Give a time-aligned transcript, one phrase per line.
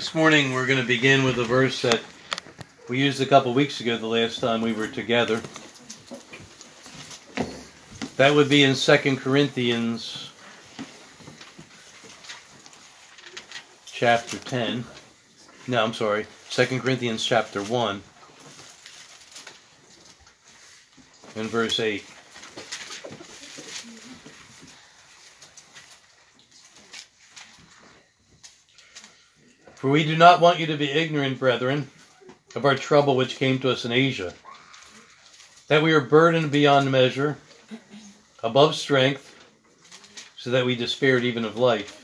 [0.00, 2.00] This morning we're going to begin with a verse that
[2.88, 5.42] we used a couple weeks ago the last time we were together.
[8.16, 10.30] That would be in 2 Corinthians
[13.84, 14.86] chapter 10.
[15.68, 16.24] No, I'm sorry.
[16.48, 18.02] 2 Corinthians chapter 1
[21.36, 22.02] and verse 8.
[29.80, 31.90] For we do not want you to be ignorant, brethren,
[32.54, 34.34] of our trouble which came to us in Asia,
[35.68, 37.38] that we were burdened beyond measure,
[38.42, 39.34] above strength,
[40.36, 41.96] so that we despaired even of life.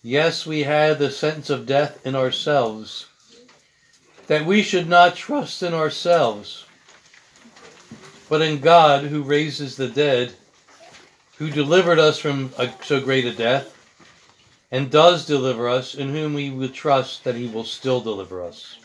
[0.00, 3.08] Yes, we had the sentence of death in ourselves,
[4.28, 6.66] that we should not trust in ourselves,
[8.28, 10.34] but in God who raises the dead,
[11.38, 13.81] who delivered us from a, so great a death
[14.72, 18.78] and does deliver us, in whom we will trust that he will still deliver us.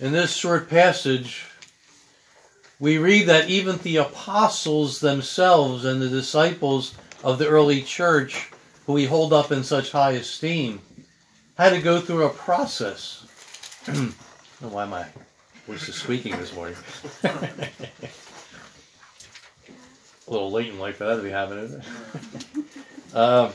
[0.00, 1.46] In this short passage,
[2.80, 8.50] we read that even the apostles themselves and the disciples of the early church,
[8.86, 10.80] who we hold up in such high esteem,
[11.56, 13.24] had to go through a process.
[14.60, 15.06] Oh, why my
[15.68, 16.74] voice is squeaking this morning.
[20.28, 21.80] a little late in life for that to be happening.
[23.14, 23.52] Uh,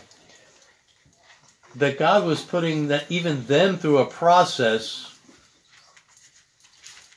[1.75, 5.17] that God was putting that even them through a process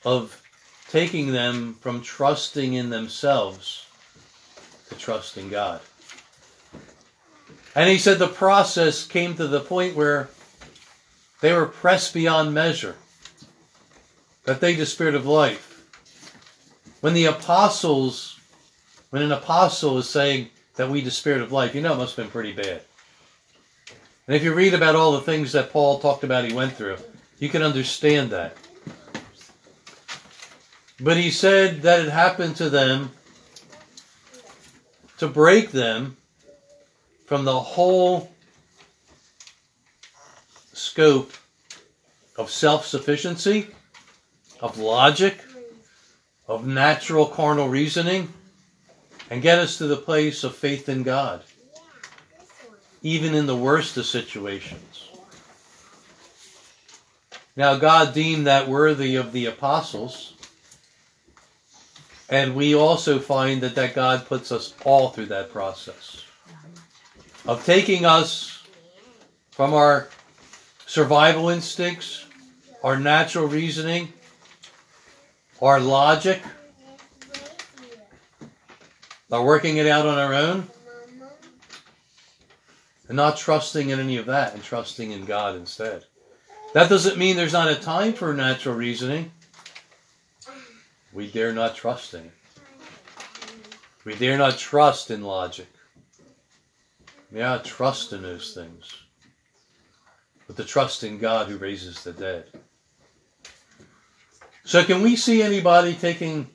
[0.05, 0.43] of
[0.89, 3.87] taking them from trusting in themselves
[4.89, 5.81] to trusting God.
[7.75, 10.31] And he said the process came to the point where
[11.41, 12.97] they were pressed beyond measure,
[14.45, 15.65] that they despaired of life.
[17.03, 18.41] When the apostles,
[19.11, 22.27] when an apostle is saying, that we despaired of life, you know it must have
[22.27, 22.83] been pretty bad.
[24.27, 26.97] And if you read about all the things that Paul talked about he went through,
[27.39, 28.57] you can understand that.
[31.01, 33.11] But he said that it happened to them
[35.19, 36.17] to break them
[37.27, 38.31] from the whole
[40.73, 41.33] scope
[42.37, 43.69] of self sufficiency,
[44.61, 45.43] of logic,
[46.49, 48.33] of natural carnal reasoning,
[49.31, 51.43] and get us to the place of faith in God,
[53.03, 55.11] even in the worst of situations.
[57.57, 60.35] Now, God deemed that worthy of the apostles,
[62.29, 66.25] and we also find that, that God puts us all through that process
[67.47, 68.65] of taking us
[69.53, 70.09] from our
[70.87, 72.27] survival instincts,
[72.83, 74.13] our natural reasoning,
[75.63, 76.43] our logic,
[79.29, 80.69] by working it out on our own
[83.09, 86.05] and not trusting in any of that and trusting in God instead.
[86.75, 89.31] That doesn't mean there's not a time for natural reasoning.
[91.13, 92.33] We dare not trust in it.
[94.05, 95.69] We dare not trust in logic.
[97.31, 98.95] Not trust in those things.
[100.47, 102.47] But the trust in God who raises the dead.
[104.65, 106.49] So can we see anybody taking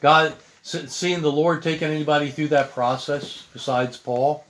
[0.00, 4.44] God seeing the Lord taking anybody through that process besides Paul?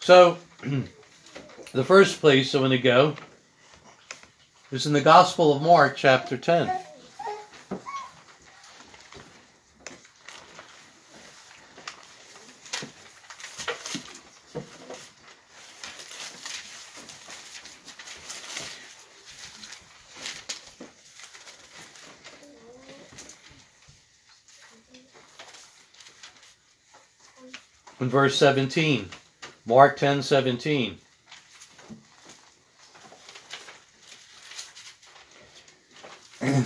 [0.00, 0.38] So,
[1.72, 3.14] the first place I'm going to go
[4.70, 6.91] is in the Gospel of Mark, chapter 10.
[28.02, 29.08] In verse 17.
[29.64, 30.98] Mark 10 17.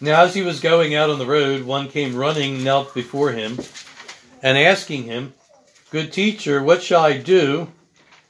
[0.00, 3.58] now, as he was going out on the road, one came running, knelt before him,
[4.42, 5.34] and asking him,
[5.90, 7.70] Good teacher, what shall I do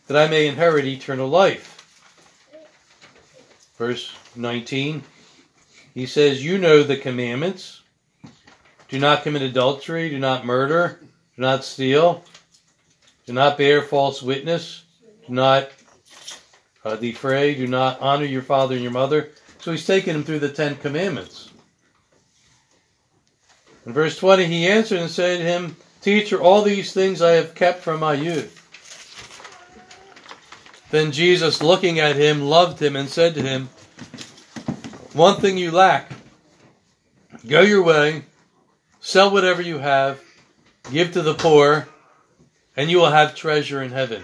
[0.09, 1.71] that I may inherit eternal life?
[3.79, 5.05] Verse 19.
[5.95, 7.83] He says, You know the commandments.
[8.89, 10.11] Do not commit adultery.
[10.11, 11.01] Do not murder.
[11.37, 12.23] Do not steal.
[13.27, 14.85] Do not bear false witness.
[15.27, 15.71] Do not
[16.85, 17.55] uh, defray.
[17.55, 19.31] Do not honor your father and your mother.
[19.61, 21.51] So he's taking him through the Ten Commandments.
[23.87, 27.55] In verse 20, he answered and said to him, Teacher, all these things I have
[27.55, 28.61] kept from my youth.
[30.91, 33.71] Then Jesus, looking at him, loved him and said to him,
[35.15, 36.13] One thing you lack.
[37.47, 38.25] Go your way
[39.07, 40.19] Sell whatever you have
[40.91, 41.87] give to the poor,
[42.75, 44.23] and you will have treasure in heaven.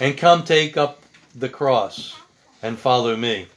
[0.00, 1.02] And come take up
[1.34, 2.18] the cross
[2.62, 3.48] and follow me.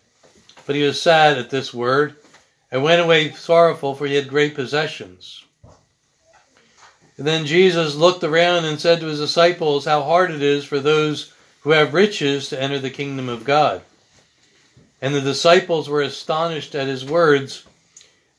[0.66, 2.18] But he was sad at this word
[2.70, 5.46] and went away sorrowful, for he had great possessions.
[7.18, 10.82] And then Jesus looked around and said to his disciples, How hard it is for
[10.82, 11.32] those
[11.62, 13.82] who have riches to enter the kingdom of God.
[15.02, 17.66] And the disciples were astonished at his words.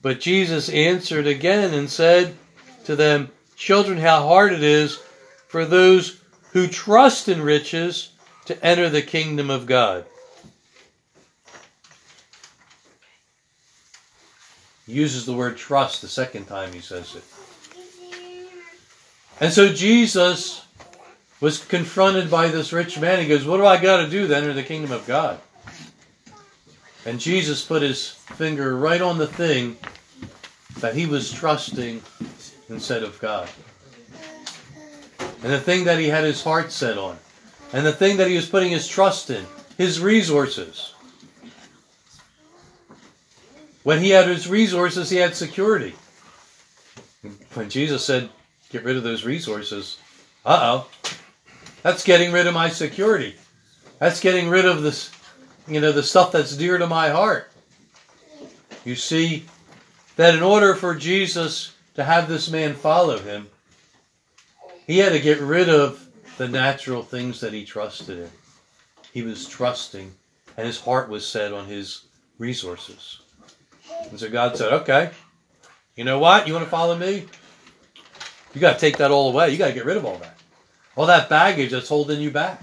[0.07, 2.37] But Jesus answered again and said
[2.85, 5.01] to them, Children, how hard it is
[5.49, 6.21] for those
[6.53, 8.13] who trust in riches
[8.45, 10.05] to enter the kingdom of God.
[14.87, 17.25] He uses the word trust the second time he says it.
[19.41, 20.65] And so Jesus
[21.41, 23.21] was confronted by this rich man.
[23.21, 25.41] He goes, What do I got to do to enter the kingdom of God?
[27.05, 29.77] And Jesus put his finger right on the thing
[30.81, 32.03] that he was trusting
[32.69, 33.49] instead of God.
[35.19, 37.19] And the thing that he had his heart set on.
[37.73, 39.45] And the thing that he was putting his trust in.
[39.77, 40.95] His resources.
[43.83, 45.95] When he had his resources, he had security.
[47.55, 48.31] When Jesus said,
[48.71, 49.99] get rid of those resources,
[50.45, 50.89] uh oh,
[51.83, 53.37] that's getting rid of my security.
[53.99, 55.11] That's getting rid of this,
[55.69, 57.51] you know, the stuff that's dear to my heart.
[58.85, 59.45] You see
[60.17, 63.49] that in order for Jesus to have this man follow him,
[64.87, 66.07] he had to get rid of
[66.39, 68.31] the natural things that he trusted in.
[69.13, 70.13] He was trusting,
[70.57, 72.03] and his heart was set on his
[72.39, 73.21] resources.
[74.11, 75.11] And so God said, okay,
[75.95, 76.47] you know what?
[76.47, 77.25] You want to follow me?
[78.55, 79.51] You got to take that all away.
[79.51, 80.39] You got to get rid of all that.
[80.97, 82.63] All that baggage that's holding you back.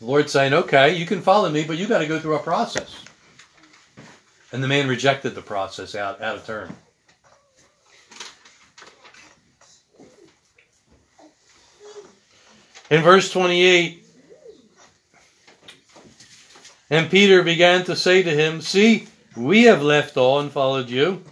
[0.00, 2.40] The Lord's saying, okay, you can follow me, but you got to go through a
[2.40, 3.04] process.
[4.52, 6.76] And the man rejected the process out, out of turn.
[12.90, 14.06] In verse 28,
[16.90, 21.24] and Peter began to say to him, See, we have left all and followed you.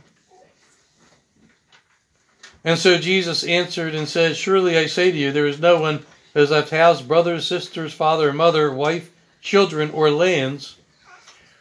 [2.64, 6.06] And so Jesus answered and said, Surely I say to you, there is no one
[6.32, 9.11] who has left house, brothers, sisters, father, mother, wife,
[9.43, 10.76] children, or lands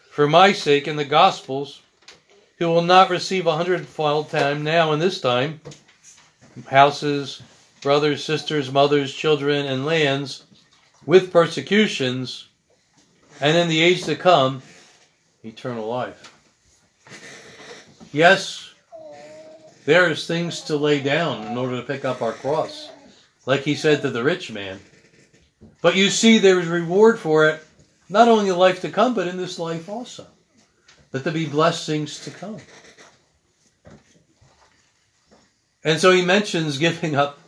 [0.10, 1.82] for my sake in the Gospels,
[2.58, 5.62] who will not receive a hundredfold time now in this time
[6.68, 7.42] houses,
[7.82, 10.44] brothers, sisters, mothers, children, and lands
[11.06, 12.50] with persecutions
[13.40, 14.62] and in the age to come,
[15.44, 16.36] eternal life.
[18.12, 18.74] Yes,
[19.86, 22.90] there is things to lay down in order to pick up our cross,
[23.46, 24.80] like he said to the rich man.
[25.82, 27.64] But you see, there is reward for it,
[28.10, 30.26] not only in life to come, but in this life also.
[31.12, 32.58] That there be blessings to come.
[35.84, 37.40] And so he mentions giving up,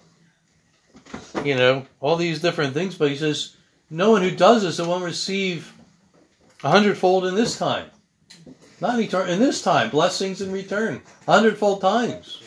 [1.44, 3.56] you know, all these different things, but he says,
[3.90, 5.74] no one who does this will receive
[6.64, 7.90] a hundredfold in this time.
[8.80, 11.02] Not etern- in this time, blessings in return.
[11.28, 12.42] A hundredfold times.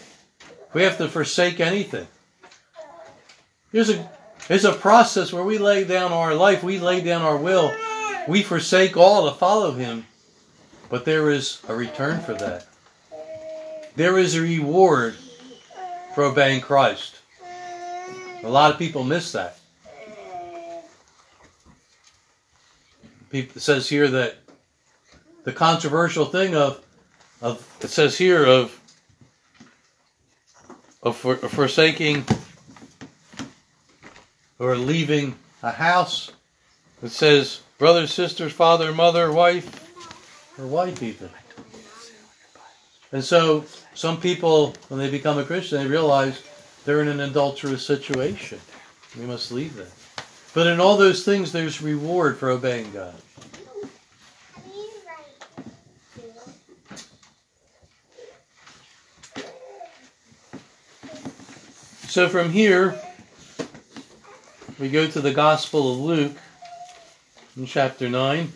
[0.73, 2.09] We have to forsake anything.
[3.71, 4.11] There's a
[4.49, 7.73] there's a process where we lay down our life, we lay down our will,
[8.29, 10.07] we forsake all to follow him.
[10.91, 12.67] But there is a return for that.
[13.97, 15.17] There is a reward
[16.15, 17.17] for obeying Christ.
[18.43, 19.59] A lot of people miss that.
[23.35, 24.37] it says here that
[25.43, 26.81] the controversial thing of
[27.43, 28.81] of it says here of
[31.03, 32.25] of, for, of forsaking
[34.59, 36.31] or leaving a house.
[37.03, 41.31] It says brothers, sisters, father, mother, wife, or wife even.
[43.13, 43.65] And so
[43.95, 46.43] some people, when they become a Christian, they realize
[46.85, 48.61] they're in an adulterous situation.
[49.19, 49.93] We must leave that.
[50.53, 53.15] But in all those things, there's reward for obeying God.
[62.09, 62.97] So from here,
[64.79, 66.37] we go to the Gospel of Luke
[67.57, 68.53] in chapter 9.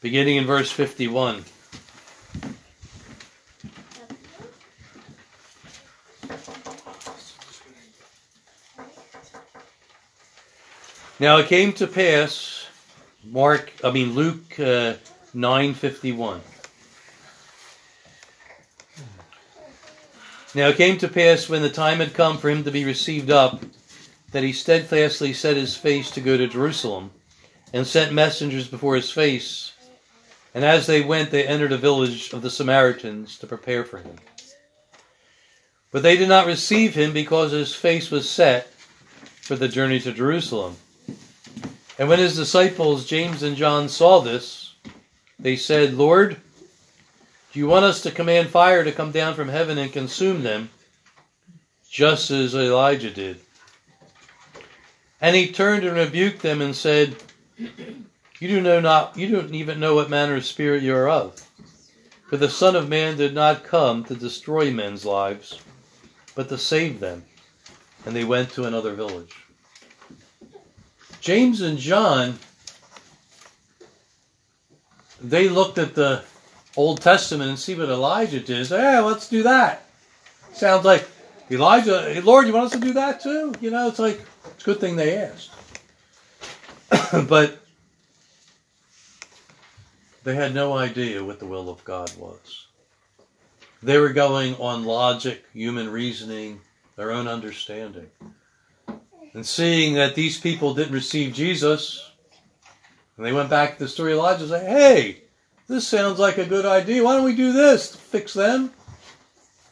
[0.00, 1.53] Beginning in verse 51.
[11.24, 12.66] Now it came to pass,
[13.24, 14.96] Mark, I mean Luke, uh,
[15.32, 16.42] 951.
[20.54, 23.30] Now it came to pass when the time had come for him to be received
[23.30, 23.62] up,
[24.32, 27.10] that he steadfastly set his face to go to Jerusalem,
[27.72, 29.72] and sent messengers before his face.
[30.52, 34.16] And as they went, they entered a village of the Samaritans to prepare for him.
[35.90, 38.66] But they did not receive him because his face was set
[39.40, 40.76] for the journey to Jerusalem.
[41.98, 44.74] And when his disciples, James and John, saw this,
[45.38, 46.36] they said, Lord,
[47.52, 50.70] do you want us to command fire to come down from heaven and consume them,
[51.88, 53.38] just as Elijah did?
[55.20, 57.16] And he turned and rebuked them and said,
[57.56, 61.40] You do know not you don't even know what manner of spirit you are of.
[62.28, 65.60] For the Son of Man did not come to destroy men's lives,
[66.34, 67.24] but to save them.
[68.04, 69.32] And they went to another village.
[71.24, 72.38] James and John,
[75.22, 76.22] they looked at the
[76.76, 78.66] Old Testament and see what Elijah did.
[78.66, 79.86] Say, hey, let's do that.
[80.52, 81.08] Sounds like
[81.50, 83.54] Elijah, hey, Lord, you want us to do that too?
[83.62, 85.50] You know, it's like, it's a good thing they asked.
[87.26, 87.58] but
[90.24, 92.66] they had no idea what the will of God was.
[93.82, 96.60] They were going on logic, human reasoning,
[96.96, 98.10] their own understanding.
[99.34, 102.12] And seeing that these people didn't receive Jesus,
[103.16, 105.22] and they went back to the story of Elijah and say, hey,
[105.66, 107.02] this sounds like a good idea.
[107.02, 108.72] Why don't we do this to fix them?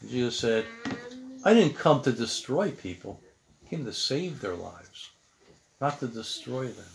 [0.09, 0.64] Jesus said,
[1.45, 3.21] I didn't come to destroy people.
[3.64, 5.11] I came to save their lives,
[5.81, 6.87] not to destroy them.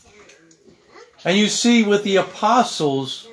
[1.23, 3.27] And you see with the apostles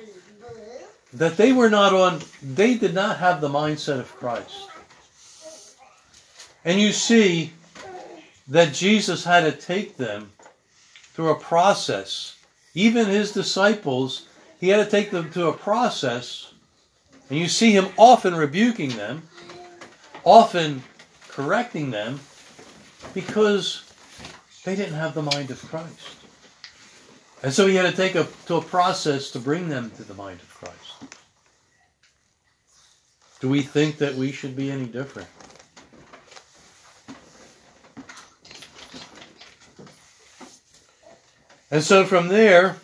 [1.13, 4.69] that they were not on, they did not have the mindset of Christ.
[6.63, 7.53] And you see
[8.47, 10.31] that Jesus had to take them
[11.13, 12.37] through a process.
[12.73, 14.27] Even his disciples
[14.59, 16.53] he had to take them through a process,
[17.29, 19.23] and you see him often rebuking them,
[20.23, 20.81] often
[21.27, 22.19] correcting them,
[23.13, 23.83] because
[24.63, 26.17] they didn't have the mind of Christ.
[27.43, 30.15] And so he had to take a, to a process to bring them to the
[30.15, 31.13] mind of Christ.
[33.39, 35.27] Do we think that we should be any different?
[41.71, 42.77] And so from there,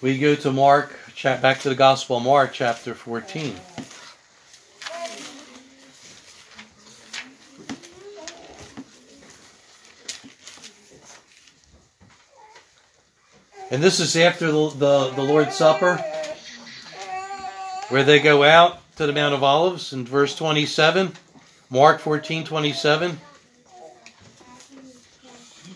[0.00, 3.54] we go to Mark, back to the Gospel of Mark, chapter 14.
[13.70, 15.96] And this is after the, the, the, Lord's Supper,
[17.88, 21.12] where they go out to the Mount of Olives in verse 27,
[21.68, 23.18] Mark 14 27.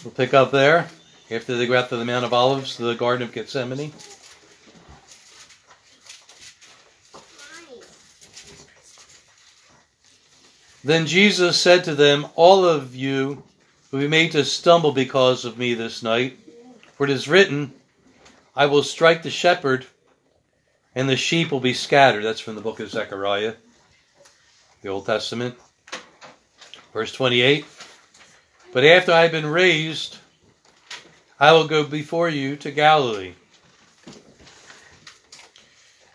[0.08, 0.88] We'll pick up there
[1.30, 3.92] after they go out to the Mount of Olives, to the Garden of Gethsemane.
[10.82, 13.42] Then Jesus said to them, All of you
[13.90, 16.38] will be made to stumble because of me this night.
[16.94, 17.74] For it is written,
[18.56, 19.84] I will strike the shepherd,
[20.94, 22.24] and the sheep will be scattered.
[22.24, 23.56] That's from the book of Zechariah,
[24.80, 25.54] the Old Testament.
[26.94, 27.66] Verse 28
[28.72, 30.18] But after I have been raised,
[31.40, 33.34] I will go before you to Galilee.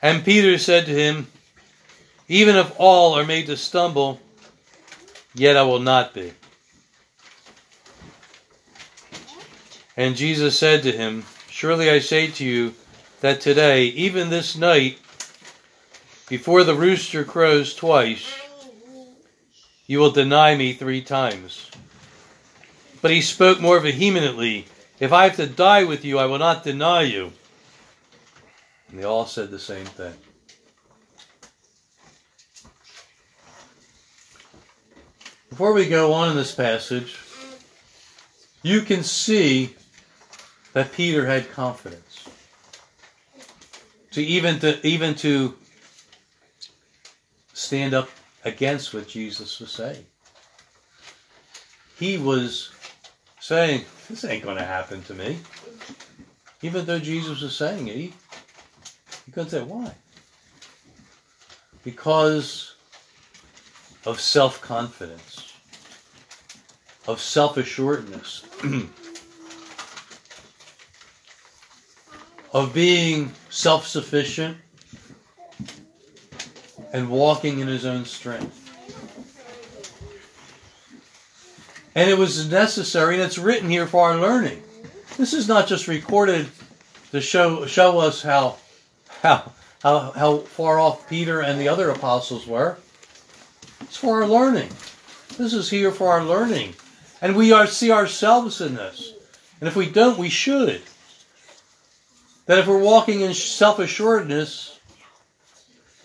[0.01, 1.27] And Peter said to him,
[2.27, 4.19] Even if all are made to stumble,
[5.33, 6.33] yet I will not be.
[9.95, 12.73] And Jesus said to him, Surely I say to you
[13.21, 14.99] that today, even this night,
[16.27, 18.25] before the rooster crows twice,
[19.85, 21.69] you will deny me three times.
[23.03, 24.65] But he spoke more vehemently,
[24.97, 27.33] If I have to die with you, I will not deny you.
[28.87, 30.13] And they all said the same thing.
[35.49, 37.17] Before we go on in this passage,
[38.61, 39.75] you can see
[40.71, 42.29] that Peter had confidence.
[44.11, 45.57] To even to even to
[47.51, 48.09] stand up
[48.45, 50.05] against what Jesus was saying.
[51.99, 52.69] He was
[53.43, 55.37] saying, This ain't gonna happen to me.
[56.61, 58.13] Even though Jesus was saying it, he,
[59.25, 59.93] he couldn't say why.
[61.83, 62.75] Because
[64.05, 65.53] of self confidence,
[67.05, 68.45] of self assuredness,
[72.53, 74.55] of being self sufficient
[76.93, 78.62] and walking in his own strength.
[81.95, 84.63] And it was necessary, and it's written here for our learning.
[85.17, 86.47] This is not just recorded
[87.11, 88.57] to show show us how
[89.21, 89.51] how
[89.83, 92.77] how how far off Peter and the other apostles were.
[93.81, 94.69] It's for our learning.
[95.37, 96.73] This is here for our learning.
[97.21, 99.13] And we are see ourselves in this.
[99.59, 100.81] And if we don't, we should.
[102.47, 104.79] That if we're walking in self assuredness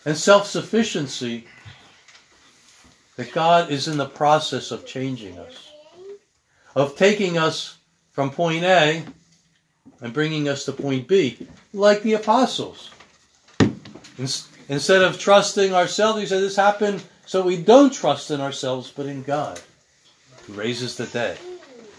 [0.05, 1.47] and self sufficiency,
[3.17, 5.68] that God is in the process of changing us,
[6.79, 7.77] of taking us
[8.13, 9.03] from point A
[10.01, 12.91] and bringing us to point B, like the apostles.
[14.17, 19.07] Instead of trusting ourselves, he said this happened so we don't trust in ourselves but
[19.07, 19.61] in God,
[20.47, 21.37] who raises the dead.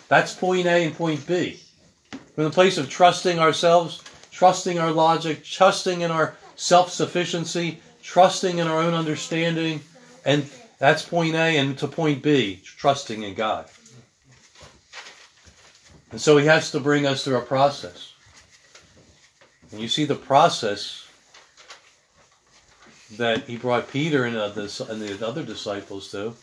[0.07, 1.59] That's point A and point B.
[2.33, 8.59] From the place of trusting ourselves, trusting our logic, trusting in our self sufficiency, trusting
[8.59, 9.81] in our own understanding,
[10.23, 13.69] and that's point A, and to point B, trusting in God.
[16.11, 18.13] And so he has to bring us through a process.
[19.71, 21.07] And you see the process
[23.17, 26.33] that he brought Peter and, the, and the other disciples to.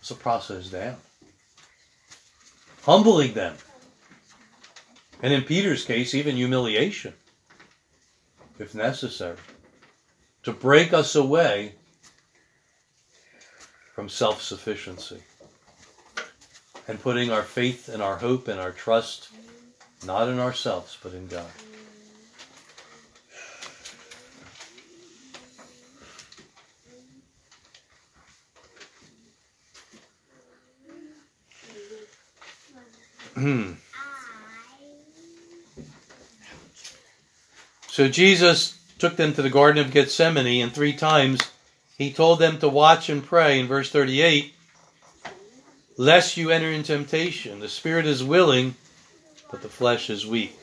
[0.00, 0.96] It's a process down.
[2.82, 3.56] Humbling them.
[5.22, 7.14] And in Peter's case, even humiliation,
[8.58, 9.38] if necessary,
[10.44, 11.74] to break us away
[13.94, 15.22] from self sufficiency
[16.88, 19.28] and putting our faith and our hope and our trust
[20.04, 21.46] not in ourselves but in God.
[33.34, 33.72] Hmm.
[37.86, 41.42] so Jesus took them to the Garden of Gethsemane, and three times
[41.98, 44.54] he told them to watch and pray in verse 38
[45.96, 47.60] lest you enter in temptation.
[47.60, 48.74] The spirit is willing,
[49.50, 50.56] but the flesh is weak.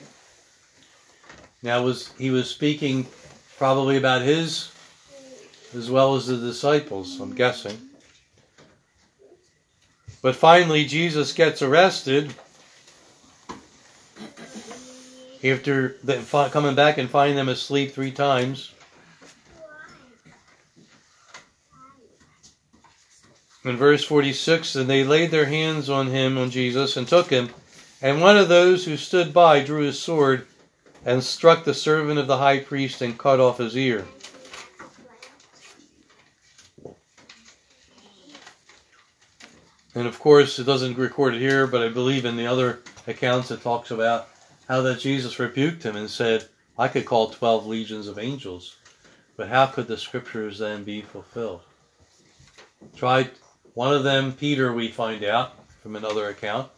[1.61, 3.07] Now was he was speaking
[3.57, 4.69] probably about his
[5.75, 7.77] as well as the disciples, I'm guessing.
[10.21, 12.33] But finally Jesus gets arrested
[15.43, 15.97] after
[16.51, 18.73] coming back and finding them asleep three times.
[23.65, 27.49] In verse 46, and they laid their hands on him, on Jesus, and took him.
[28.01, 30.47] And one of those who stood by drew his sword
[31.05, 34.05] and struck the servant of the high priest and cut off his ear.
[39.95, 43.51] And of course, it doesn't record it here, but I believe in the other accounts
[43.51, 44.27] it talks about
[44.67, 46.47] how that Jesus rebuked him and said,
[46.77, 48.75] I could call 12 legions of angels,
[49.37, 51.61] but how could the scriptures then be fulfilled?
[52.95, 53.31] Tried
[53.73, 56.69] one of them, Peter, we find out from another account,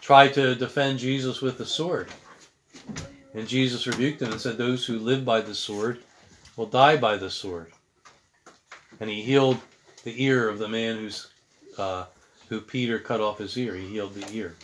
[0.00, 2.08] tried to defend Jesus with the sword.
[3.32, 6.00] And Jesus rebuked him and said, Those who live by the sword
[6.56, 7.72] will die by the sword.
[9.00, 9.58] And he healed
[10.04, 11.28] the ear of the man who's,
[11.78, 12.04] uh,
[12.48, 13.74] who Peter cut off his ear.
[13.74, 14.54] He healed the ear.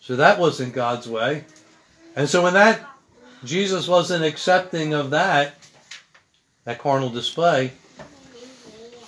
[0.00, 1.44] So that wasn't God's way.
[2.16, 2.86] And so when that
[3.44, 5.54] Jesus wasn't accepting of that,
[6.64, 7.72] that carnal display,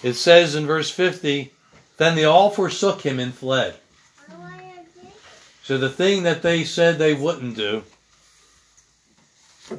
[0.06, 1.52] it says in verse 50,
[1.96, 3.74] Then they all forsook him and fled.
[5.64, 7.82] So the thing that they said they wouldn't do,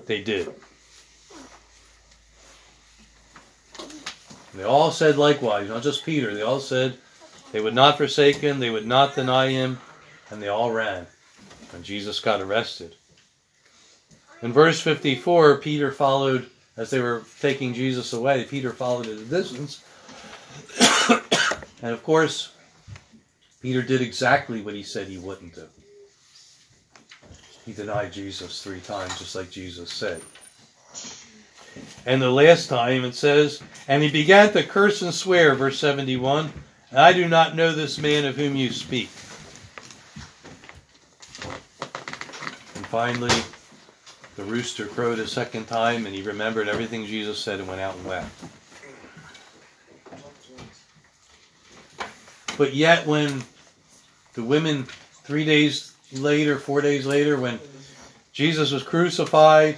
[0.05, 0.53] they did.
[4.53, 6.97] They all said likewise, not just Peter, they all said
[7.53, 9.79] they would not forsake him, they would not deny him,
[10.29, 11.07] and they all ran.
[11.73, 12.95] And Jesus got arrested.
[14.41, 19.23] In verse 54, Peter followed, as they were taking Jesus away, Peter followed at a
[19.23, 19.83] distance
[21.81, 22.51] and of course,
[23.61, 25.67] Peter did exactly what he said he wouldn't do.
[27.65, 30.21] He denied Jesus three times, just like Jesus said.
[32.05, 36.51] And the last time it says, And he began to curse and swear, verse 71,
[36.93, 39.09] I do not know this man of whom you speak.
[42.75, 43.35] And finally,
[44.37, 47.95] the rooster crowed a second time, and he remembered everything Jesus said and went out
[47.95, 48.29] and wept.
[52.57, 53.43] But yet, when
[54.33, 54.85] the women,
[55.23, 57.59] three days later, four days later, when
[58.33, 59.77] Jesus was crucified,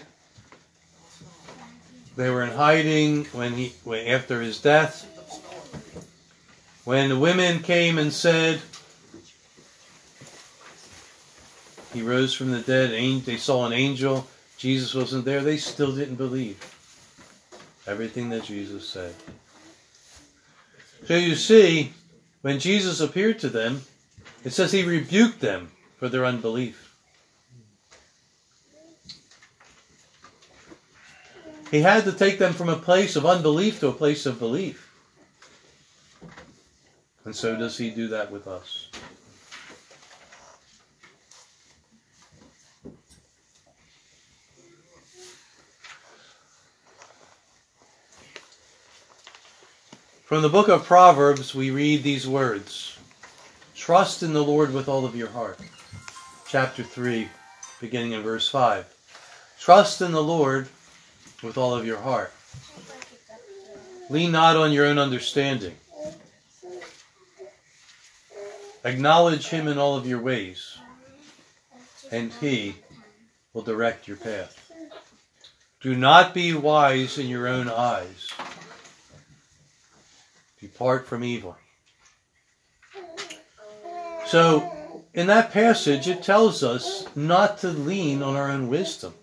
[2.16, 3.74] they were in hiding when he
[4.08, 5.06] after his death.
[6.86, 8.62] When the women came and said
[11.94, 12.92] he rose from the dead,
[13.26, 14.28] they saw an angel.
[14.58, 15.42] Jesus wasn't there.
[15.42, 16.60] They still didn't believe
[17.88, 19.16] everything that Jesus said.
[21.06, 21.94] So you see,
[22.42, 23.82] when Jesus appeared to them,
[24.44, 26.96] it says he rebuked them for their unbelief.
[31.72, 34.90] He had to take them from a place of unbelief to a place of belief.
[37.26, 38.90] And so does he do that with us.
[50.30, 53.00] From the book of Proverbs, we read these words
[53.74, 55.58] Trust in the Lord with all of your heart.
[56.48, 57.28] Chapter 3,
[57.82, 58.86] beginning in verse 5.
[59.60, 60.70] Trust in the Lord
[61.42, 62.32] with all of your heart.
[64.12, 65.76] Lean not on your own understanding.
[68.86, 70.78] Acknowledge him in all of your ways,
[72.12, 72.76] and he
[73.52, 74.72] will direct your path.
[75.82, 78.29] Do not be wise in your own eyes.
[80.62, 81.58] Depart from evil.
[84.28, 89.14] So, in that passage, it tells us not to lean on our own wisdom.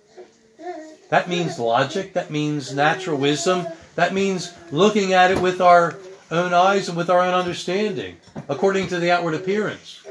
[1.10, 5.96] That means logic, that means natural wisdom, that means looking at it with our
[6.30, 8.16] own eyes and with our own understanding,
[8.48, 10.04] according to the outward appearance.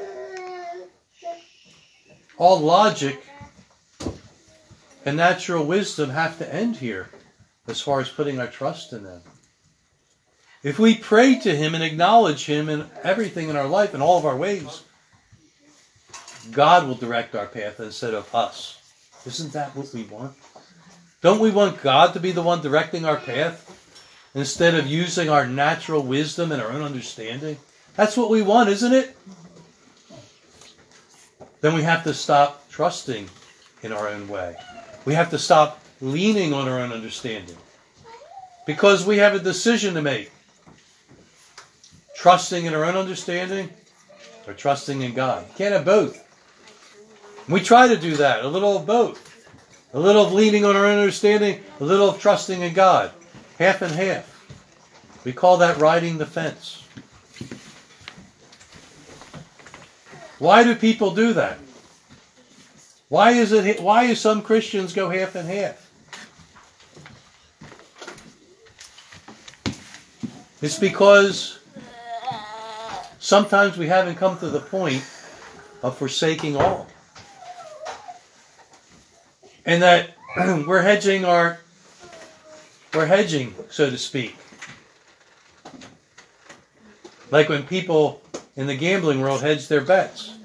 [2.37, 3.21] All logic
[5.05, 7.09] and natural wisdom have to end here
[7.67, 9.21] as far as putting our trust in them.
[10.65, 14.17] If we pray to Him and acknowledge Him in everything in our life, in all
[14.17, 14.81] of our ways,
[16.51, 18.81] God will direct our path instead of us.
[19.27, 20.33] Isn't that what we want?
[21.21, 23.61] Don't we want God to be the one directing our path
[24.33, 27.57] instead of using our natural wisdom and our own understanding?
[27.95, 29.15] That's what we want, isn't it?
[31.61, 33.29] Then we have to stop trusting
[33.83, 34.55] in our own way.
[35.05, 37.57] We have to stop leaning on our own understanding
[38.65, 40.31] because we have a decision to make
[42.25, 43.69] trusting in our own understanding
[44.47, 45.45] or trusting in God.
[45.57, 46.19] Can't have both.
[47.47, 49.21] We try to do that, a little of both.
[49.93, 53.11] A little of leaning on our own understanding, a little of trusting in God.
[53.59, 55.23] Half and half.
[55.23, 56.83] We call that riding the fence.
[60.39, 61.59] Why do people do that?
[63.07, 65.91] Why is it why do some Christians go half and half?
[70.63, 71.59] It's because
[73.25, 75.03] Sometimes we haven't come to the point
[75.81, 76.85] of forsaking all.
[79.65, 81.57] And that we're hedging our
[82.93, 84.35] we're hedging, so to speak.
[87.31, 88.21] Like when people
[88.55, 90.37] in the gambling world hedge their bets.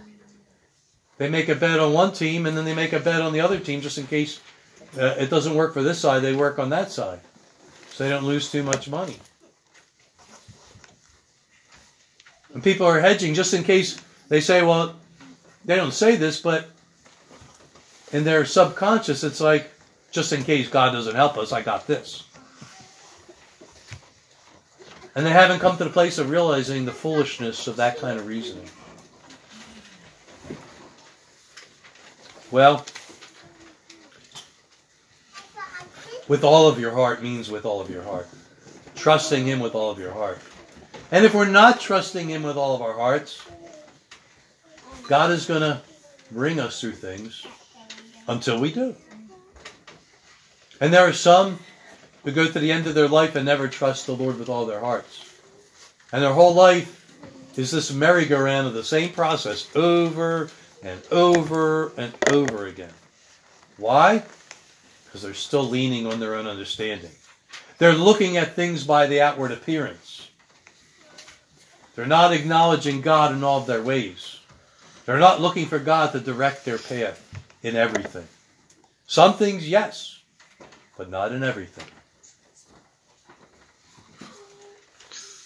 [1.18, 3.42] They make a bet on one team and then they make a bet on the
[3.42, 4.40] other team just in case
[4.98, 7.20] uh, it doesn't work for this side, they work on that side.
[7.90, 9.18] So they don't lose too much money.
[12.54, 14.96] And people are hedging just in case they say, well,
[15.64, 16.66] they don't say this, but
[18.12, 19.70] in their subconscious, it's like,
[20.10, 22.24] just in case God doesn't help us, I got this.
[25.14, 28.26] And they haven't come to the place of realizing the foolishness of that kind of
[28.26, 28.68] reasoning.
[32.50, 32.84] Well,
[36.26, 38.28] with all of your heart means with all of your heart.
[38.96, 40.38] Trusting Him with all of your heart.
[41.12, 43.42] And if we're not trusting Him with all of our hearts,
[45.09, 45.81] God is going to
[46.31, 47.44] bring us through things
[48.29, 48.94] until we do.
[50.81, 51.59] And there are some
[52.23, 54.66] who go to the end of their life and never trust the Lord with all
[54.66, 55.27] their hearts.
[56.12, 56.96] And their whole life
[57.57, 60.49] is this merry-go-round of the same process over
[60.83, 62.92] and over and over again.
[63.77, 64.23] Why?
[65.05, 67.11] Because they're still leaning on their own understanding.
[67.79, 70.19] They're looking at things by the outward appearance.
[72.00, 74.40] They're not acknowledging God in all of their ways.
[75.04, 77.22] They're not looking for God to direct their path
[77.62, 78.26] in everything.
[79.06, 80.22] Some things, yes,
[80.96, 81.84] but not in everything.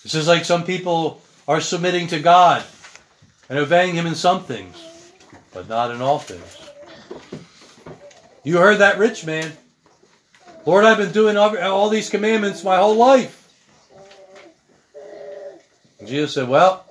[0.04, 2.62] This is like some people are submitting to God
[3.48, 4.76] and obeying Him in some things,
[5.52, 6.70] but not in all things.
[8.44, 9.50] You heard that rich man.
[10.64, 13.43] Lord, I've been doing all these commandments my whole life.
[16.06, 16.84] Jesus said, Well,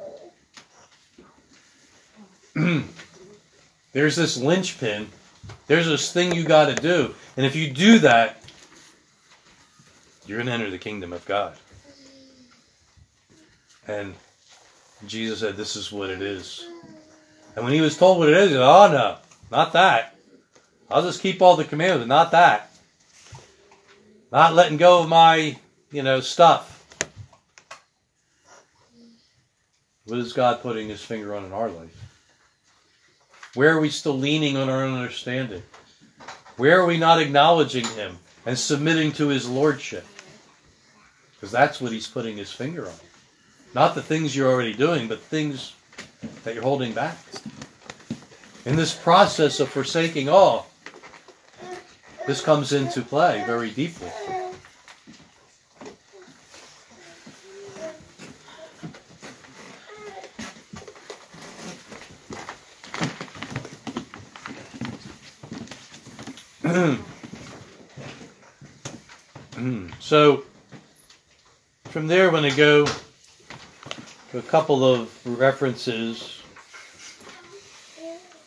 [3.93, 5.09] there's this linchpin.
[5.67, 7.13] There's this thing you got to do.
[7.37, 8.41] And if you do that,
[10.25, 11.55] you're going to enter the kingdom of God.
[13.87, 14.13] And
[15.07, 16.65] Jesus said, This is what it is.
[17.55, 19.17] And when he was told what it is, he said, Oh, no,
[19.51, 20.15] not that.
[20.89, 22.69] I'll just keep all the commandments, not that.
[24.31, 25.57] Not letting go of my,
[25.91, 26.72] you know, stuff.
[30.05, 31.95] What is God putting his finger on in our life?
[33.53, 35.63] Where are we still leaning on our own understanding?
[36.57, 40.05] Where are we not acknowledging him and submitting to his lordship.
[41.31, 42.93] Because that's what he's putting his finger on.
[43.73, 45.73] Not the things you're already doing, but things
[46.43, 47.17] that you're holding back.
[48.65, 50.69] In this process of forsaking all,
[52.25, 54.11] this comes into play very deeply.
[66.73, 66.97] Mm.
[69.51, 69.93] Mm.
[69.99, 70.43] so,
[71.85, 72.87] from there, when I go
[74.33, 76.41] to a couple of references.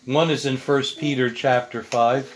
[0.04, 2.26] One is in 1 Peter chapter 5.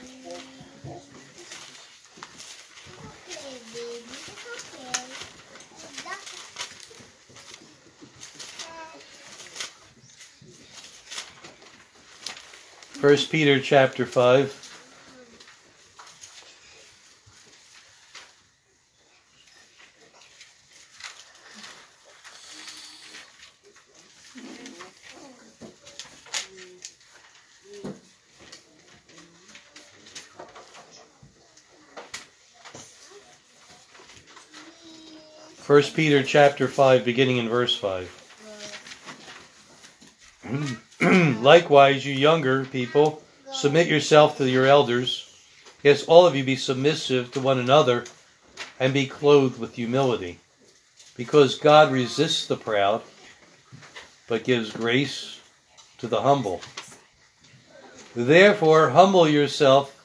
[13.01, 14.60] First Peter chapter 5.
[35.81, 38.07] First Peter chapter 5 beginning in verse 5.
[41.41, 45.35] Likewise, you younger people, submit yourself to your elders.
[45.83, 48.05] Yes, all of you be submissive to one another
[48.79, 50.39] and be clothed with humility.
[51.17, 53.01] Because God resists the proud,
[54.29, 55.41] but gives grace
[55.97, 56.61] to the humble.
[58.15, 59.97] Therefore, humble yourself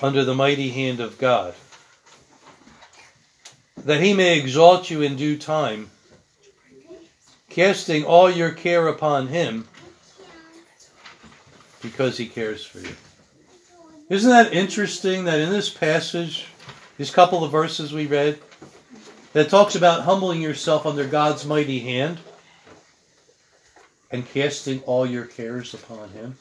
[0.00, 1.56] under the mighty hand of God
[3.84, 5.90] that he may exalt you in due time,
[7.50, 9.68] casting all your care upon him
[11.82, 12.94] because he cares for you.
[14.08, 16.46] Isn't that interesting that in this passage,
[16.96, 18.38] these couple of verses we read,
[19.34, 22.18] that talks about humbling yourself under God's mighty hand
[24.10, 26.36] and casting all your cares upon him?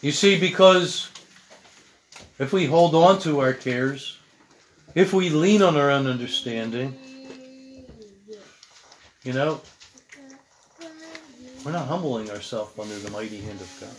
[0.00, 1.10] You see, because
[2.38, 4.19] if we hold on to our cares,
[4.94, 6.96] if we lean on our own understanding,
[9.22, 9.60] you know,
[11.64, 13.90] we're not humbling ourselves under the mighty hand of God.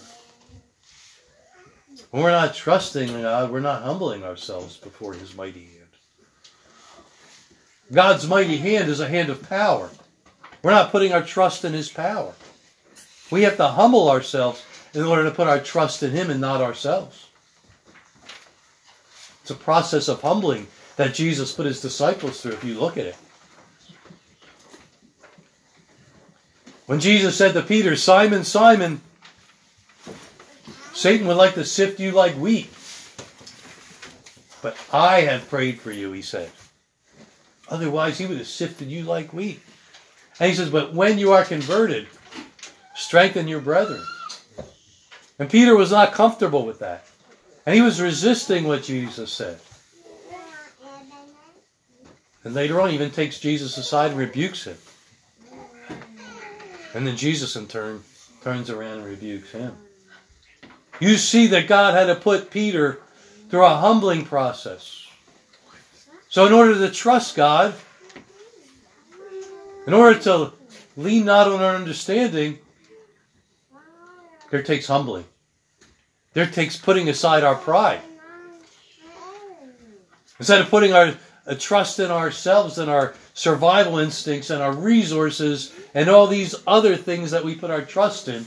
[2.10, 5.78] When we're not trusting God, we're not humbling ourselves before His mighty hand.
[7.92, 9.90] God's mighty hand is a hand of power.
[10.64, 12.34] We're not putting our trust in His power.
[13.30, 16.62] We have to humble ourselves in order to put our trust in Him and not
[16.62, 17.28] ourselves.
[19.42, 20.68] It's a process of humbling
[21.02, 23.16] that Jesus put his disciples through if you look at it.
[26.86, 29.02] When Jesus said to Peter, Simon, Simon,
[30.94, 32.70] Satan would like to sift you like wheat.
[34.62, 36.52] But I have prayed for you, he said.
[37.68, 39.60] Otherwise, he would have sifted you like wheat.
[40.40, 42.08] And he says, But when you are converted,
[42.94, 44.06] strengthen your brethren.
[45.40, 47.08] And Peter was not comfortable with that.
[47.66, 49.60] And he was resisting what Jesus said.
[52.44, 54.78] And later on, even takes Jesus aside and rebukes him.
[56.94, 58.04] And then Jesus, in turn,
[58.44, 59.76] turns around and rebukes him.
[61.00, 63.00] You see that God had to put Peter
[63.50, 65.08] through a humbling process.
[66.30, 67.74] So, in order to trust God,
[69.86, 70.54] in order to
[70.96, 72.60] lean not on our understanding,
[74.50, 75.26] there takes humbling.
[76.34, 78.02] There takes putting aside our pride.
[80.40, 81.14] Instead of putting our
[81.46, 86.96] a trust in ourselves and our survival instincts and our resources and all these other
[86.96, 88.46] things that we put our trust in,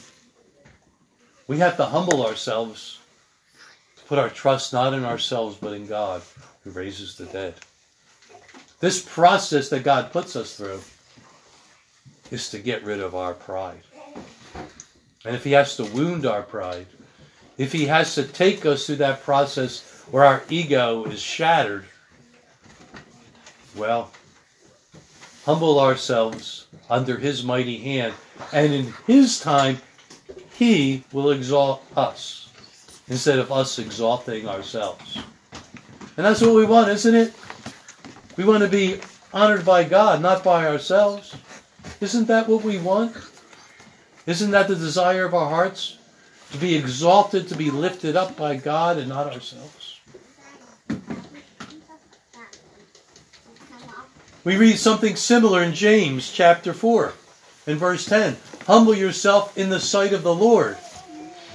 [1.47, 3.01] we have to humble ourselves
[3.97, 6.23] to put our trust not in ourselves but in God
[6.63, 7.55] who raises the dead.
[8.81, 10.81] This process that God puts us through
[12.31, 13.83] is to get rid of our pride.
[15.25, 16.87] And if He has to wound our pride,
[17.57, 21.87] if He has to take us through that process where our ego is shattered,
[23.77, 24.11] well,
[25.45, 28.15] humble ourselves under his mighty hand,
[28.53, 29.79] and in his time,
[30.55, 32.49] he will exalt us
[33.09, 35.19] instead of us exalting ourselves.
[36.17, 37.35] And that's what we want, isn't it?
[38.37, 39.01] We want to be
[39.33, 41.37] honored by God, not by ourselves.
[42.01, 43.17] Isn't that what we want?
[44.27, 45.99] Isn't that the desire of our hearts?
[46.53, 49.84] To be exalted, to be lifted up by God and not ourselves?
[54.45, 57.15] We read something similar in James chapter 4
[57.67, 58.37] in verse 10.
[58.67, 60.77] Humble yourself in the sight of the Lord,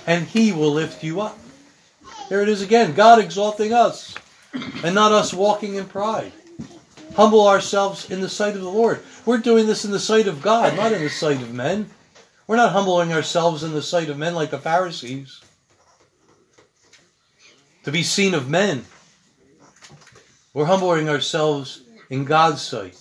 [0.07, 1.37] and he will lift you up.
[2.29, 4.15] There it is again God exalting us
[4.83, 6.31] and not us walking in pride.
[7.15, 9.01] Humble ourselves in the sight of the Lord.
[9.23, 11.91] We're doing this in the sight of God, not in the sight of men.
[12.47, 15.41] We're not humbling ourselves in the sight of men like the Pharisees
[17.83, 18.85] to be seen of men.
[20.55, 22.97] We're humbling ourselves in God's sight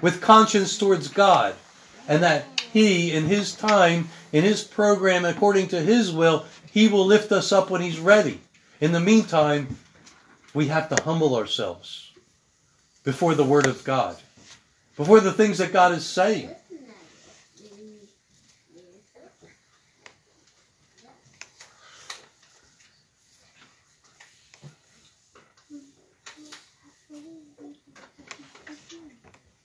[0.00, 1.54] with conscience towards God
[2.08, 7.06] and that He, in His time, in His program, according to His will, He will
[7.06, 8.40] lift us up when He's ready.
[8.80, 9.78] In the meantime,
[10.54, 12.12] we have to humble ourselves
[13.04, 14.16] before the Word of God,
[14.96, 16.50] before the things that God is saying.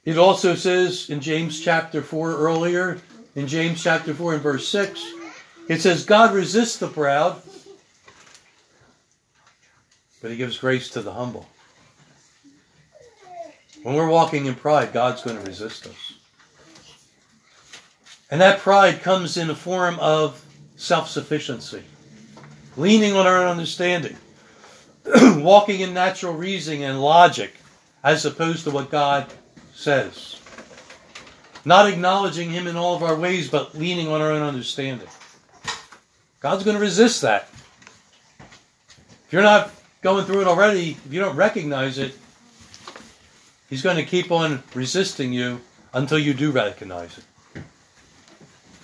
[0.03, 2.99] It also says in James chapter 4 earlier,
[3.35, 4.99] in James chapter 4 and verse 6,
[5.67, 7.39] it says, God resists the proud,
[10.21, 11.47] but he gives grace to the humble.
[13.83, 16.13] When we're walking in pride, God's going to resist us.
[18.29, 20.43] And that pride comes in the form of
[20.77, 21.83] self sufficiency,
[22.75, 24.15] leaning on our own understanding,
[25.15, 27.53] walking in natural reasoning and logic,
[28.03, 29.31] as opposed to what God
[29.81, 30.39] says.
[31.65, 35.07] Not acknowledging Him in all of our ways, but leaning on our own understanding.
[36.39, 37.49] God's going to resist that.
[38.39, 42.15] If you're not going through it already, if you don't recognize it,
[43.69, 45.61] He's going to keep on resisting you
[45.93, 47.63] until you do recognize it.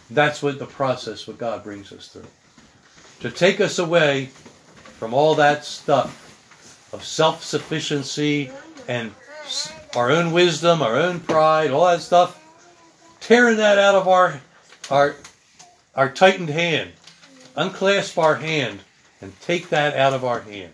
[0.10, 2.28] That's what the process what God brings us through.
[3.20, 4.28] To take us away
[4.98, 8.52] from all that stuff of self sufficiency
[8.88, 9.12] and
[9.96, 12.44] our own wisdom, our own pride, all that stuff,
[13.20, 14.42] tearing that out of our
[14.90, 15.16] our
[15.96, 16.92] our tightened hand,
[17.56, 18.80] unclasp our hand,
[19.22, 20.74] and take that out of our hand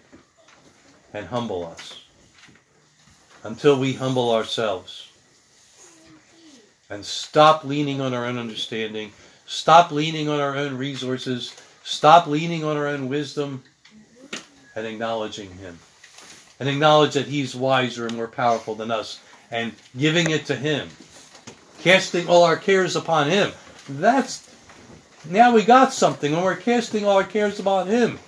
[1.14, 2.04] and humble us
[3.44, 5.10] until we humble ourselves.
[6.90, 9.14] And stop leaning on our own understanding,
[9.46, 13.64] stop leaning on our own resources, stop leaning on our own wisdom,
[14.76, 15.80] and acknowledging Him
[16.60, 19.20] and acknowledge that He's wiser and more powerful than us,
[19.52, 20.90] and giving it to Him,
[21.82, 23.52] casting all our cares upon Him.
[23.90, 24.50] That's
[25.30, 28.20] now we got something when we're casting all our cares upon Him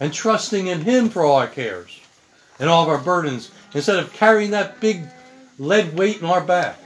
[0.00, 2.00] and trusting in Him for all our cares
[2.58, 5.02] and all of our burdens instead of carrying that big
[5.58, 6.78] lead weight in our back.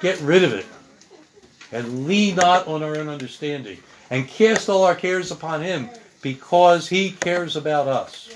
[0.00, 0.66] Get rid of it
[1.72, 5.90] and lean not on our own understanding and cast all our cares upon Him
[6.22, 8.28] because He cares about us.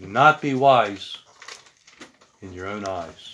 [0.00, 1.16] Do not be wise
[2.42, 3.33] in your own eyes.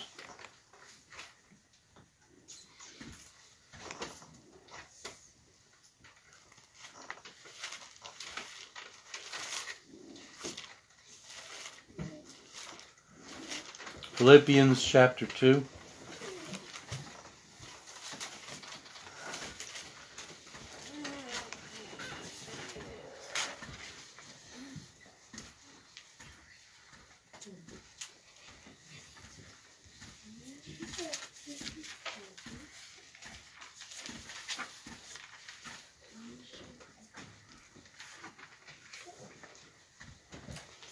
[14.21, 15.63] Philippians chapter 2.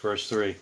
[0.02, 0.56] Verse 3.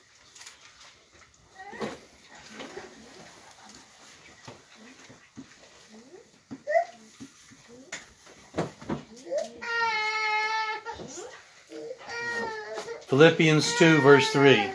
[13.17, 14.69] Philippians 2, verse 3.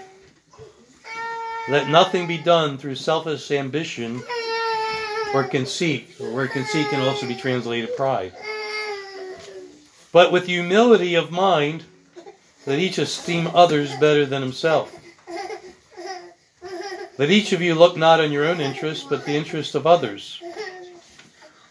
[1.69, 4.21] Let nothing be done through selfish ambition
[5.33, 8.33] or conceit, or where conceit can also be translated pride.
[10.11, 11.85] But with humility of mind,
[12.67, 14.93] let each esteem others better than himself.
[17.19, 20.43] Let each of you look not on your own interest, but the interest of others.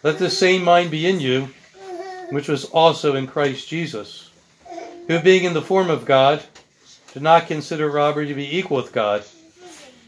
[0.03, 1.49] Let the same mind be in you,
[2.29, 4.31] which was also in Christ Jesus
[5.07, 6.41] who being in the form of God,
[7.13, 9.23] did not consider robbery to be equal with God,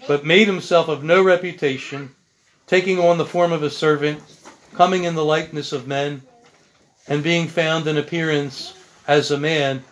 [0.07, 2.15] but made himself of no reputation,
[2.67, 4.21] taking on the form of a servant,
[4.73, 6.21] coming in the likeness of men,
[7.07, 8.73] and being found in appearance
[9.07, 9.83] as a man,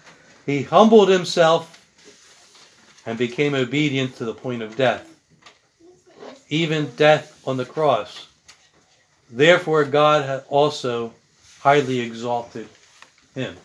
[0.46, 1.78] he humbled himself
[3.06, 5.08] and became obedient to the point of death,
[6.50, 8.28] even death on the cross.
[9.30, 11.14] Therefore, God also
[11.60, 12.68] highly exalted
[13.36, 13.56] him.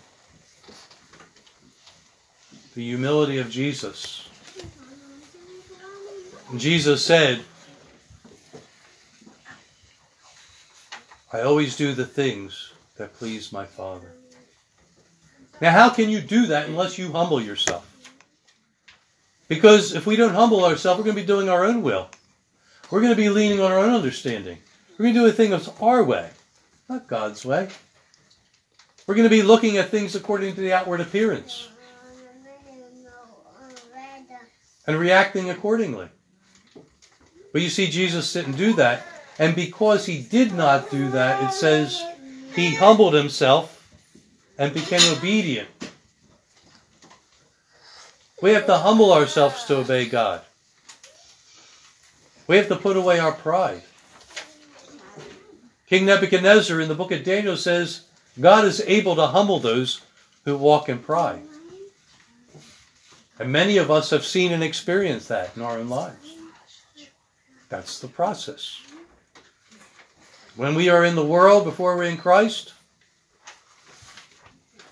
[2.76, 4.28] The humility of Jesus.
[6.58, 7.40] Jesus said,
[11.32, 14.12] I always do the things that please my Father.
[15.62, 17.90] Now, how can you do that unless you humble yourself?
[19.48, 22.10] Because if we don't humble ourselves, we're going to be doing our own will.
[22.90, 24.58] We're going to be leaning on our own understanding.
[24.98, 26.28] We're going to do a thing that's our way,
[26.90, 27.70] not God's way.
[29.06, 31.70] We're going to be looking at things according to the outward appearance
[34.86, 36.08] and reacting accordingly.
[37.52, 39.06] But you see, Jesus didn't do that.
[39.38, 42.02] And because he did not do that, it says
[42.54, 43.72] he humbled himself
[44.58, 45.68] and became obedient.
[48.40, 50.42] We have to humble ourselves to obey God.
[52.46, 53.82] We have to put away our pride.
[55.88, 58.06] King Nebuchadnezzar in the book of Daniel says,
[58.40, 60.02] God is able to humble those
[60.44, 61.42] who walk in pride.
[63.38, 66.34] And many of us have seen and experienced that in our own lives.
[67.68, 68.80] That's the process.
[70.54, 72.72] When we are in the world before we're in Christ,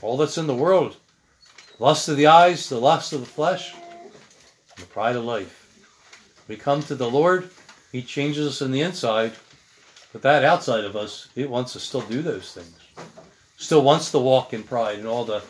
[0.02, 0.96] all that's in the world
[1.78, 3.74] lust of the eyes, the lust of the flesh,
[4.76, 5.60] the pride of life.
[6.46, 7.50] We come to the Lord,
[7.92, 9.32] He changes us in the inside,
[10.12, 12.78] but that outside of us, He wants to still do those things.
[13.56, 15.42] Still wants to walk in pride and all the,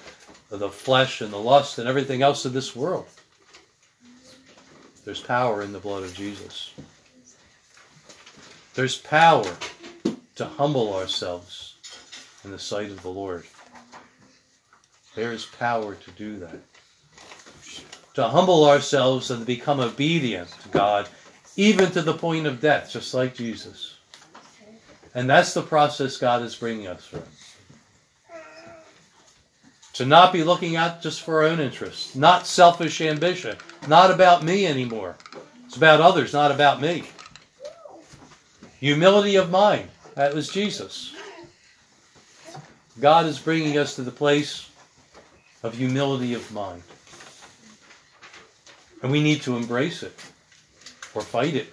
[0.57, 3.07] the flesh and the lust and everything else of this world.
[5.05, 6.73] There's power in the blood of Jesus.
[8.75, 9.57] There's power
[10.37, 11.77] to humble ourselves
[12.45, 13.45] in the sight of the Lord.
[15.15, 16.59] There is power to do that.
[18.15, 21.09] To humble ourselves and become obedient to God,
[21.57, 23.99] even to the point of death, just like Jesus.
[25.15, 27.23] And that's the process God is bringing us through.
[29.95, 34.43] To not be looking out just for our own interests, not selfish ambition, not about
[34.43, 35.17] me anymore.
[35.67, 37.05] It's about others, not about me.
[38.81, 39.89] Humility of mind.
[40.15, 41.15] That was Jesus.
[43.01, 44.69] God is bringing us to the place
[45.63, 46.83] of humility of mind.
[49.03, 50.15] And we need to embrace it
[51.15, 51.73] or fight it.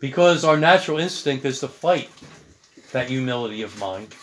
[0.00, 2.10] Because our natural instinct is to fight
[2.92, 4.14] that humility of mind.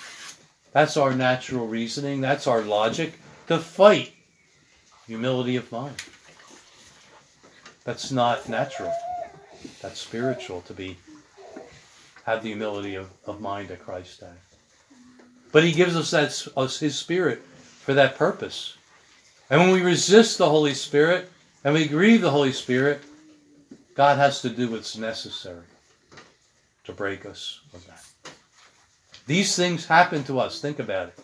[0.72, 3.13] That's our natural reasoning, that's our logic
[3.47, 4.13] to fight
[5.07, 5.95] humility of mind.
[7.84, 8.93] That's not natural.
[9.82, 10.97] That's spiritual to be
[12.24, 14.38] have the humility of, of mind that Christ had.
[15.51, 18.78] But he gives us that us his spirit for that purpose.
[19.49, 21.32] And when we resist the Holy Spirit
[21.63, 23.01] and we grieve the Holy Spirit,
[23.95, 25.65] God has to do what's necessary
[26.84, 28.09] to break us of that.
[29.30, 30.59] These things happen to us.
[30.59, 31.19] Think about it.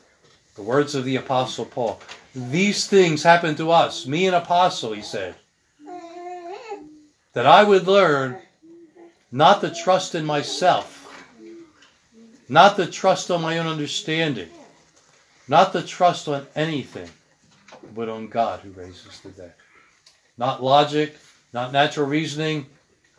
[0.53, 1.99] The words of the Apostle Paul.
[2.35, 4.05] These things happen to us.
[4.05, 5.33] Me, an apostle, he said.
[7.33, 8.37] That I would learn
[9.31, 11.25] not to trust in myself,
[12.47, 14.49] not to trust on my own understanding,
[15.47, 17.09] not to trust on anything,
[17.95, 19.55] but on God who raises the dead.
[20.37, 21.15] Not logic,
[21.53, 22.67] not natural reasoning,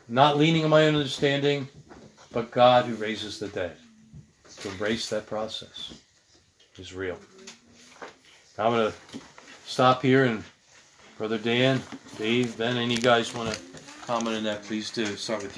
[0.06, 1.66] not leaning on my own understanding,
[2.30, 3.76] but God who raises the dead.
[4.66, 5.94] To embrace that process
[6.76, 7.16] is real.
[8.58, 9.20] I'm going to
[9.64, 10.42] stop here and
[11.18, 11.80] Brother Dan,
[12.18, 13.60] Dave, Ben, any guys want to
[14.06, 15.06] comment on that, please do.
[15.14, 15.54] Start with you.